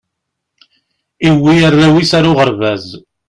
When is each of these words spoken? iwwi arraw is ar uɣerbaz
iwwi 1.27 1.55
arraw 1.67 1.95
is 2.03 2.11
ar 2.17 2.25
uɣerbaz 2.31 2.85